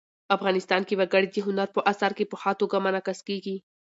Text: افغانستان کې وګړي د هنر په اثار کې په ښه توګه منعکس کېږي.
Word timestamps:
افغانستان 0.35 0.81
کې 0.87 0.97
وګړي 0.99 1.27
د 1.31 1.35
هنر 1.47 1.67
په 1.75 1.79
اثار 1.91 2.11
کې 2.17 2.25
په 2.31 2.35
ښه 2.41 2.51
توګه 2.61 2.77
منعکس 2.85 3.19
کېږي. 3.27 3.55